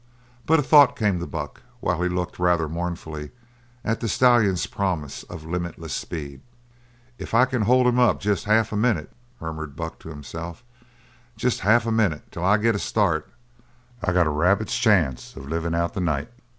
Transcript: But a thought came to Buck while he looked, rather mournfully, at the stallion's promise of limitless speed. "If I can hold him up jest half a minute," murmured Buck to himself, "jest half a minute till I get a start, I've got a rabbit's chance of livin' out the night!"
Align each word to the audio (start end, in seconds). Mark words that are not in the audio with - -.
But 0.47 0.57
a 0.59 0.63
thought 0.63 0.95
came 0.95 1.19
to 1.19 1.27
Buck 1.27 1.61
while 1.79 2.01
he 2.01 2.09
looked, 2.09 2.39
rather 2.39 2.67
mournfully, 2.67 3.29
at 3.85 3.99
the 3.99 4.09
stallion's 4.09 4.65
promise 4.65 5.21
of 5.21 5.45
limitless 5.45 5.93
speed. 5.93 6.41
"If 7.19 7.35
I 7.35 7.45
can 7.45 7.61
hold 7.61 7.85
him 7.85 7.99
up 7.99 8.19
jest 8.19 8.45
half 8.45 8.71
a 8.71 8.75
minute," 8.75 9.11
murmured 9.39 9.75
Buck 9.75 9.99
to 9.99 10.09
himself, 10.09 10.63
"jest 11.37 11.59
half 11.59 11.85
a 11.85 11.91
minute 11.91 12.23
till 12.31 12.43
I 12.43 12.57
get 12.57 12.73
a 12.73 12.79
start, 12.79 13.29
I've 14.03 14.15
got 14.15 14.25
a 14.25 14.31
rabbit's 14.31 14.75
chance 14.75 15.35
of 15.35 15.47
livin' 15.47 15.75
out 15.75 15.93
the 15.93 16.01
night!" 16.01 16.31